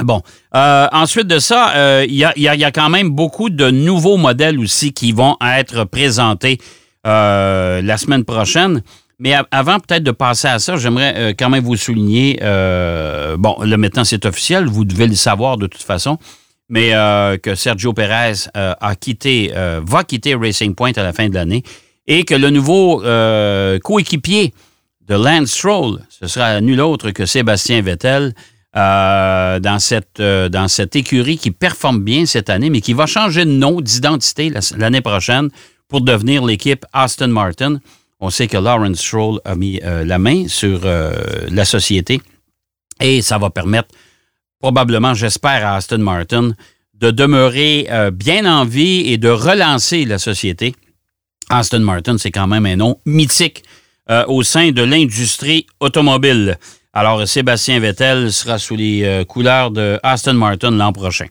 Bon. 0.00 0.22
ensuite 0.52 1.26
de 1.28 1.38
ça, 1.38 2.04
il 2.04 2.14
y, 2.14 2.24
a, 2.24 2.70
quand 2.72 2.88
même 2.88 3.10
beaucoup 3.10 3.50
de 3.50 3.70
nouveaux 3.70 4.16
modèles 4.16 4.58
aussi 4.58 4.92
qui 4.92 5.12
vont 5.12 5.36
être 5.40 5.84
présentés 5.84 6.58
la 7.04 7.96
semaine 7.98 8.24
prochaine. 8.24 8.82
Mais 9.22 9.34
avant 9.52 9.78
peut-être 9.78 10.02
de 10.02 10.10
passer 10.10 10.48
à 10.48 10.58
ça, 10.58 10.76
j'aimerais 10.76 11.14
euh, 11.16 11.32
quand 11.38 11.48
même 11.48 11.62
vous 11.62 11.76
souligner, 11.76 12.40
euh, 12.42 13.36
bon, 13.36 13.56
là 13.62 13.76
maintenant 13.76 14.02
c'est 14.02 14.26
officiel, 14.26 14.66
vous 14.66 14.84
devez 14.84 15.06
le 15.06 15.14
savoir 15.14 15.58
de 15.58 15.68
toute 15.68 15.82
façon, 15.82 16.18
mais 16.72 16.94
euh, 16.94 17.36
que 17.36 17.54
Sergio 17.54 17.92
Perez 17.92 18.48
a 18.54 18.96
quitté, 18.96 19.52
va 19.54 20.02
quitter 20.02 20.34
Racing 20.34 20.74
Point 20.74 20.92
à 20.96 21.02
la 21.02 21.12
fin 21.12 21.28
de 21.28 21.34
l'année 21.34 21.62
et 22.08 22.24
que 22.24 22.34
le 22.34 22.50
nouveau 22.50 23.02
coéquipier 23.84 24.52
de 25.06 25.14
Lance 25.14 25.52
Stroll, 25.52 26.00
ce 26.08 26.26
sera 26.26 26.60
nul 26.60 26.80
autre 26.80 27.10
que 27.10 27.26
Sébastien 27.26 27.82
Vettel, 27.82 28.32
dans, 28.74 29.78
cette, 29.80 30.96
écurie 30.96 31.36
qui 31.36 31.50
performe 31.50 32.00
bien 32.00 32.24
cette 32.26 32.48
année, 32.48 32.70
mais 32.70 32.80
qui 32.80 32.94
va 32.94 33.06
changer 33.06 33.44
de 33.44 33.50
nom, 33.50 33.80
d'identité 33.80 34.50
l'année 34.76 35.02
prochaine 35.02 35.50
pour 35.92 36.00
devenir 36.00 36.42
l'équipe 36.44 36.86
Aston 36.94 37.28
Martin. 37.28 37.78
On 38.18 38.30
sait 38.30 38.46
que 38.46 38.56
Lawrence 38.56 38.98
Stroll 38.98 39.40
a 39.44 39.54
mis 39.54 39.78
euh, 39.84 40.04
la 40.04 40.18
main 40.18 40.48
sur 40.48 40.80
euh, 40.84 41.12
la 41.50 41.66
société 41.66 42.22
et 43.00 43.20
ça 43.20 43.36
va 43.36 43.50
permettre 43.50 43.88
probablement, 44.62 45.12
j'espère, 45.12 45.66
à 45.66 45.76
Aston 45.76 45.98
Martin 45.98 46.52
de 46.94 47.10
demeurer 47.10 47.88
euh, 47.90 48.12
bien 48.12 48.46
en 48.46 48.64
vie 48.64 49.12
et 49.12 49.18
de 49.18 49.28
relancer 49.28 50.04
la 50.04 50.18
société. 50.18 50.74
Aston 51.50 51.80
Martin, 51.80 52.16
c'est 52.16 52.30
quand 52.30 52.46
même 52.46 52.64
un 52.64 52.76
nom 52.76 52.98
mythique 53.04 53.64
au 54.26 54.42
sein 54.42 54.72
de 54.72 54.82
l'industrie 54.82 55.66
automobile. 55.80 56.58
Alors, 56.92 57.26
Sébastien 57.26 57.78
Vettel 57.80 58.30
sera 58.30 58.58
sous 58.58 58.76
les 58.76 59.24
couleurs 59.26 59.70
de 59.70 59.98
Aston 60.02 60.34
Martin 60.34 60.70
l'an 60.72 60.92
prochain. 60.92 61.28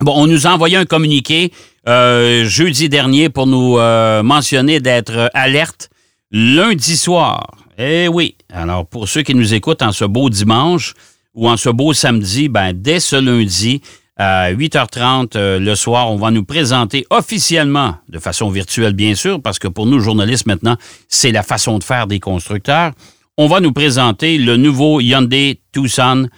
Bon, 0.00 0.14
on 0.16 0.26
nous 0.26 0.46
a 0.46 0.50
envoyé 0.50 0.76
un 0.76 0.84
communiqué 0.84 1.52
jeudi 1.86 2.88
dernier 2.88 3.28
pour 3.28 3.46
nous 3.46 3.76
mentionner 4.24 4.80
d'être 4.80 5.30
alerte 5.32 5.90
lundi 6.32 6.96
soir. 6.96 7.46
Eh 7.78 8.08
oui. 8.08 8.36
Alors, 8.52 8.86
pour 8.86 9.08
ceux 9.08 9.22
qui 9.22 9.34
nous 9.34 9.54
écoutent 9.54 9.82
en 9.82 9.92
ce 9.92 10.04
beau 10.04 10.28
dimanche 10.28 10.94
ou 11.34 11.48
en 11.48 11.56
ce 11.56 11.68
beau 11.68 11.92
samedi, 11.92 12.48
ben, 12.48 12.72
dès 12.72 13.00
ce 13.00 13.16
lundi, 13.16 13.80
à 14.16 14.52
8h30 14.52 15.36
euh, 15.36 15.58
le 15.58 15.74
soir, 15.74 16.10
on 16.10 16.16
va 16.16 16.30
nous 16.30 16.44
présenter 16.44 17.06
officiellement, 17.10 17.96
de 18.08 18.18
façon 18.18 18.50
virtuelle 18.50 18.92
bien 18.92 19.14
sûr, 19.14 19.40
parce 19.40 19.58
que 19.58 19.68
pour 19.68 19.86
nous 19.86 20.00
journalistes 20.00 20.46
maintenant, 20.46 20.76
c'est 21.08 21.32
la 21.32 21.42
façon 21.42 21.78
de 21.78 21.84
faire 21.84 22.06
des 22.06 22.20
constructeurs. 22.20 22.92
On 23.38 23.46
va 23.48 23.60
nous 23.60 23.72
présenter 23.72 24.36
le 24.36 24.56
nouveau 24.56 25.00
Hyundai 25.00 25.60
Tucson 25.72 26.28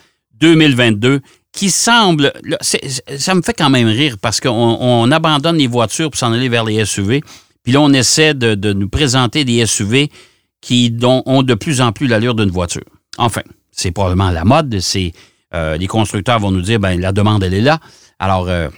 2022 0.41 1.21
qui 1.53 1.71
semble, 1.71 2.33
ça 2.61 3.35
me 3.35 3.43
fait 3.43 3.53
quand 3.53 3.71
même 3.71 3.87
rire 3.87 4.17
parce 4.21 4.41
qu'on 4.41 5.11
abandonne 5.13 5.57
les 5.57 5.69
voitures 5.69 6.11
pour 6.11 6.19
s'en 6.19 6.33
aller 6.33 6.49
vers 6.49 6.65
les 6.65 6.85
SUV. 6.85 7.23
Puis 7.63 7.73
là, 7.73 7.81
on 7.81 7.93
essaie 7.93 8.35
de, 8.35 8.73
nous 8.73 8.89
présenter 8.89 9.45
des 9.45 9.65
SUV 9.65 10.11
qui 10.61 10.95
ont 11.03 11.43
de 11.43 11.55
plus 11.55 11.81
en 11.81 11.93
plus 11.93 12.07
l'allure 12.07 12.35
d'une 12.35 12.51
voiture. 12.51 12.83
Enfin, 13.19 13.43
c'est 13.77 13.91
probablement 13.91 14.31
la 14.31 14.45
mode. 14.45 14.79
C'est 14.81 15.13
euh, 15.55 15.77
les 15.77 15.87
constructeurs 15.87 16.41
vont 16.41 16.51
nous 16.51 16.63
dire, 16.63 16.81
ben 16.81 17.01
la 17.01 17.13
demande 17.13 17.43
elle 17.45 17.55
est 17.55 17.61
là. 17.61 17.79
Alors, 18.19 18.49
euh, 18.49 18.69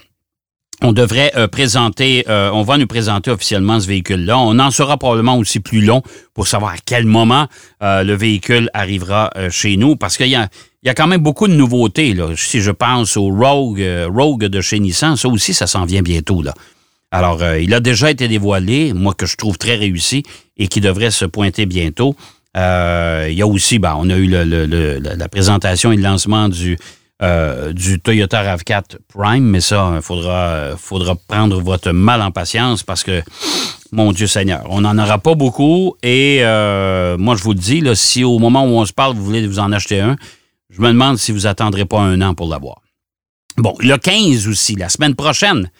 on 0.81 0.91
devrait 0.91 1.31
euh, 1.35 1.47
présenter, 1.47 2.23
on 2.27 2.61
va 2.61 2.77
nous 2.77 2.85
présenter 2.85 3.31
officiellement 3.31 3.79
ce 3.79 3.87
véhicule-là. 3.87 4.37
On 4.37 4.59
en 4.59 4.69
sera 4.69 4.97
probablement 4.97 5.37
aussi 5.37 5.59
plus 5.59 5.81
long 5.81 6.03
pour 6.35 6.47
savoir 6.47 6.73
à 6.73 6.77
quel 6.85 7.05
moment 7.05 7.47
le 7.81 8.13
véhicule 8.13 8.69
arrivera 8.73 9.31
chez 9.49 9.75
nous, 9.75 9.95
parce 9.95 10.17
qu'il 10.17 10.27
y 10.27 10.35
a, 10.35 10.49
y 10.87 10.89
a 10.89 10.93
quand 10.93 11.07
même 11.07 11.21
beaucoup 11.21 11.47
de 11.47 11.53
nouveautés. 11.53 12.13
Là. 12.13 12.29
Si 12.35 12.61
je 12.61 12.71
pense 12.71 13.17
au 13.17 13.27
Rogue, 13.27 13.81
euh, 13.81 14.07
Rogue 14.09 14.45
de 14.45 14.61
chez 14.61 14.79
Nissan, 14.79 15.17
ça 15.17 15.27
aussi, 15.27 15.53
ça 15.53 15.67
s'en 15.67 15.85
vient 15.85 16.01
bientôt. 16.01 16.41
Là. 16.41 16.53
Alors, 17.11 17.41
euh, 17.41 17.59
il 17.59 17.73
a 17.73 17.79
déjà 17.79 18.09
été 18.09 18.27
dévoilé, 18.27 18.93
moi 18.93 19.13
que 19.13 19.25
je 19.25 19.35
trouve 19.35 19.57
très 19.57 19.75
réussi 19.75 20.23
et 20.55 20.67
qui 20.67 20.79
devrait 20.79 21.11
se 21.11 21.25
pointer 21.25 21.65
bientôt. 21.65 22.15
Euh, 22.57 23.27
il 23.29 23.37
y 23.37 23.41
a 23.41 23.47
aussi, 23.47 23.79
ben, 23.79 23.95
on 23.97 24.09
a 24.09 24.15
eu 24.15 24.27
la 24.27 25.29
présentation 25.29 25.91
et 25.91 25.97
le 25.97 26.03
lancement 26.03 26.49
du, 26.49 26.77
du 27.73 27.99
Toyota 27.99 28.43
RAV4 28.43 28.97
Prime, 29.07 29.43
mais 29.43 29.61
ça, 29.61 29.93
il 29.95 30.01
faudra, 30.01 30.75
faudra 30.77 31.15
prendre 31.15 31.61
votre 31.61 31.91
mal 31.91 32.21
en 32.21 32.31
patience 32.31 32.83
parce 32.83 33.03
que, 33.03 33.21
mon 33.93 34.11
Dieu 34.11 34.27
Seigneur, 34.27 34.65
on 34.69 34.81
n'en 34.81 34.97
aura 34.97 35.17
pas 35.17 35.35
beaucoup. 35.35 35.95
Et 36.03 36.39
moi, 37.17 37.35
je 37.35 37.43
vous 37.43 37.53
le 37.53 37.59
dis, 37.59 37.81
là, 37.81 37.95
si 37.95 38.23
au 38.23 38.39
moment 38.39 38.65
où 38.65 38.71
on 38.71 38.85
se 38.85 38.93
parle, 38.93 39.15
vous 39.15 39.23
voulez 39.23 39.45
vous 39.45 39.59
en 39.59 39.71
acheter 39.71 40.01
un, 40.01 40.15
je 40.69 40.81
me 40.81 40.87
demande 40.89 41.17
si 41.17 41.31
vous 41.31 41.47
attendrez 41.47 41.85
pas 41.85 41.99
un 41.99 42.21
an 42.21 42.33
pour 42.33 42.49
l'avoir. 42.49 42.81
Bon, 43.57 43.75
le 43.79 43.97
15 43.97 44.47
aussi, 44.47 44.75
la 44.75 44.89
semaine 44.89 45.15
prochaine, 45.15 45.71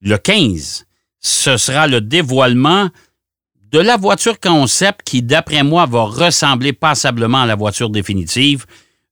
le 0.00 0.16
15, 0.16 0.86
ce 1.20 1.56
sera 1.56 1.86
le 1.86 2.00
dévoilement 2.00 2.88
de 3.76 3.82
la 3.82 3.98
voiture 3.98 4.40
concept 4.40 5.02
qui, 5.04 5.20
d'après 5.20 5.62
moi, 5.62 5.84
va 5.84 6.04
ressembler 6.04 6.72
passablement 6.72 7.42
à 7.42 7.46
la 7.46 7.56
voiture 7.56 7.90
définitive 7.90 8.64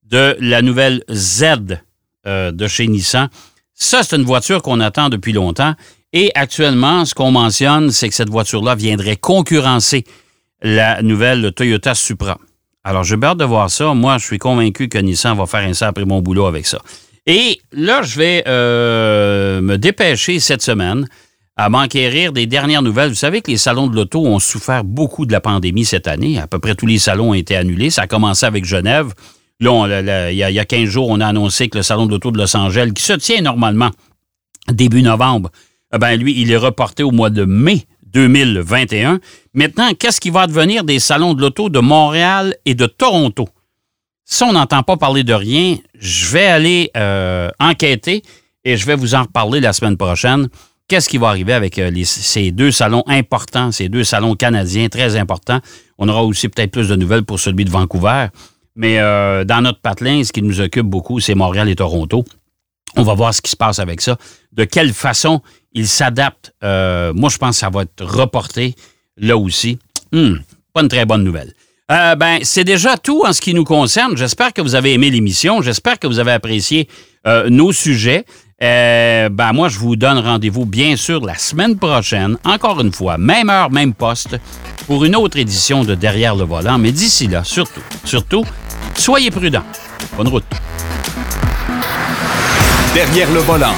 de 0.04 0.38
la 0.40 0.62
nouvelle 0.62 1.04
Z 1.12 1.82
euh, 2.26 2.50
de 2.50 2.66
chez 2.66 2.86
Nissan. 2.86 3.28
Ça, 3.74 4.02
c'est 4.02 4.16
une 4.16 4.22
voiture 4.22 4.62
qu'on 4.62 4.80
attend 4.80 5.10
depuis 5.10 5.34
longtemps. 5.34 5.74
Et 6.14 6.32
actuellement, 6.34 7.04
ce 7.04 7.14
qu'on 7.14 7.30
mentionne, 7.30 7.90
c'est 7.90 8.08
que 8.08 8.14
cette 8.14 8.30
voiture-là 8.30 8.74
viendrait 8.74 9.16
concurrencer 9.16 10.06
la 10.62 11.02
nouvelle 11.02 11.52
Toyota 11.52 11.94
Supra. 11.94 12.38
Alors, 12.84 13.04
j'ai 13.04 13.16
hâte 13.22 13.36
de 13.36 13.44
voir 13.44 13.68
ça. 13.68 13.92
Moi, 13.92 14.16
je 14.16 14.24
suis 14.24 14.38
convaincu 14.38 14.88
que 14.88 14.96
Nissan 14.96 15.36
va 15.36 15.44
faire 15.44 15.68
un 15.68 15.74
sacré 15.74 16.06
bon 16.06 16.22
boulot 16.22 16.46
avec 16.46 16.64
ça. 16.64 16.80
Et 17.26 17.60
là, 17.72 18.00
je 18.00 18.18
vais 18.18 18.44
euh, 18.46 19.60
me 19.60 19.76
dépêcher 19.76 20.40
cette 20.40 20.62
semaine 20.62 21.06
à 21.56 21.68
m'enquérir 21.68 22.32
des 22.32 22.46
dernières 22.46 22.82
nouvelles. 22.82 23.10
Vous 23.10 23.14
savez 23.14 23.40
que 23.40 23.50
les 23.50 23.56
salons 23.56 23.86
de 23.86 23.94
l'auto 23.94 24.24
ont 24.26 24.38
souffert 24.38 24.82
beaucoup 24.82 25.24
de 25.24 25.32
la 25.32 25.40
pandémie 25.40 25.84
cette 25.84 26.08
année. 26.08 26.38
À 26.38 26.46
peu 26.46 26.58
près 26.58 26.74
tous 26.74 26.86
les 26.86 26.98
salons 26.98 27.30
ont 27.30 27.34
été 27.34 27.56
annulés. 27.56 27.90
Ça 27.90 28.02
a 28.02 28.06
commencé 28.06 28.44
avec 28.44 28.64
Genève. 28.64 29.12
Là, 29.60 30.30
il, 30.30 30.36
y 30.36 30.42
a, 30.42 30.64
15 30.64 30.88
jours, 30.88 31.08
on 31.08 31.20
a 31.20 31.26
annoncé 31.26 31.68
que 31.68 31.78
le 31.78 31.82
salon 31.82 32.06
de 32.06 32.10
l'auto 32.10 32.32
de 32.32 32.38
Los 32.38 32.56
Angeles, 32.56 32.90
qui 32.92 33.02
se 33.02 33.12
tient 33.12 33.40
normalement 33.40 33.90
début 34.68 35.02
novembre, 35.02 35.50
eh 35.94 35.98
ben 35.98 36.16
lui, 36.16 36.40
il 36.40 36.50
est 36.50 36.56
reporté 36.56 37.04
au 37.04 37.12
mois 37.12 37.30
de 37.30 37.44
mai 37.44 37.86
2021. 38.06 39.20
Maintenant, 39.54 39.90
qu'est-ce 39.94 40.20
qui 40.20 40.30
va 40.30 40.42
advenir 40.42 40.82
des 40.82 40.98
salons 40.98 41.34
de 41.34 41.40
l'auto 41.40 41.68
de 41.68 41.78
Montréal 41.78 42.56
et 42.64 42.74
de 42.74 42.86
Toronto? 42.86 43.48
Si 44.24 44.42
on 44.42 44.52
n'entend 44.52 44.82
pas 44.82 44.96
parler 44.96 45.22
de 45.22 45.34
rien, 45.34 45.76
je 45.98 46.26
vais 46.32 46.46
aller 46.46 46.90
euh, 46.96 47.48
enquêter 47.60 48.22
et 48.64 48.76
je 48.76 48.86
vais 48.86 48.96
vous 48.96 49.14
en 49.14 49.22
reparler 49.22 49.60
la 49.60 49.72
semaine 49.72 49.96
prochaine. 49.96 50.48
Qu'est-ce 50.86 51.08
qui 51.08 51.16
va 51.16 51.28
arriver 51.28 51.54
avec 51.54 51.78
euh, 51.78 51.90
ces 52.04 52.50
deux 52.50 52.70
salons 52.70 53.04
importants, 53.06 53.72
ces 53.72 53.88
deux 53.88 54.04
salons 54.04 54.34
canadiens 54.34 54.88
très 54.88 55.16
importants? 55.16 55.60
On 55.96 56.08
aura 56.10 56.22
aussi 56.24 56.48
peut-être 56.50 56.72
plus 56.72 56.88
de 56.88 56.96
nouvelles 56.96 57.24
pour 57.24 57.40
celui 57.40 57.64
de 57.64 57.70
Vancouver. 57.70 58.26
Mais 58.76 58.98
euh, 58.98 59.44
dans 59.44 59.62
notre 59.62 59.80
patelin, 59.80 60.22
ce 60.24 60.32
qui 60.32 60.42
nous 60.42 60.60
occupe 60.60 60.84
beaucoup, 60.84 61.20
c'est 61.20 61.34
Montréal 61.34 61.70
et 61.70 61.76
Toronto. 61.76 62.24
On 62.96 63.02
va 63.02 63.14
voir 63.14 63.32
ce 63.32 63.40
qui 63.40 63.50
se 63.50 63.56
passe 63.56 63.78
avec 63.78 64.02
ça. 64.02 64.18
De 64.52 64.64
quelle 64.64 64.92
façon 64.92 65.40
il 65.72 65.88
s'adapte. 65.88 66.52
Euh, 66.62 67.14
moi, 67.14 67.30
je 67.30 67.38
pense 67.38 67.56
que 67.56 67.60
ça 67.60 67.70
va 67.70 67.82
être 67.82 68.04
reporté 68.04 68.74
là 69.16 69.38
aussi. 69.38 69.78
Hmm, 70.12 70.34
pas 70.74 70.82
une 70.82 70.88
très 70.88 71.06
bonne 71.06 71.24
nouvelle. 71.24 71.54
Ben, 71.88 72.38
c'est 72.42 72.64
déjà 72.64 72.96
tout 72.96 73.24
en 73.24 73.32
ce 73.32 73.40
qui 73.40 73.54
nous 73.54 73.64
concerne. 73.64 74.16
J'espère 74.16 74.52
que 74.52 74.60
vous 74.60 74.74
avez 74.74 74.94
aimé 74.94 75.10
l'émission. 75.10 75.62
J'espère 75.62 75.98
que 75.98 76.06
vous 76.06 76.18
avez 76.18 76.32
apprécié 76.32 76.88
nos 77.48 77.72
sujets. 77.72 78.24
Ben, 79.28 79.52
moi, 79.52 79.68
je 79.68 79.78
vous 79.78 79.96
donne 79.96 80.18
rendez-vous, 80.18 80.64
bien 80.64 80.96
sûr, 80.96 81.24
la 81.24 81.36
semaine 81.36 81.76
prochaine, 81.76 82.36
encore 82.44 82.80
une 82.80 82.92
fois, 82.92 83.18
même 83.18 83.50
heure, 83.50 83.70
même 83.70 83.94
poste, 83.94 84.38
pour 84.86 85.04
une 85.04 85.16
autre 85.16 85.38
édition 85.38 85.84
de 85.84 85.94
Derrière 85.94 86.34
le 86.34 86.44
volant. 86.44 86.78
Mais 86.78 86.92
d'ici 86.92 87.26
là, 87.26 87.44
surtout, 87.44 87.82
surtout, 88.04 88.44
soyez 88.96 89.30
prudents. 89.30 89.64
Bonne 90.16 90.28
route. 90.28 90.44
Derrière 92.94 93.30
le 93.32 93.40
volant. 93.40 93.74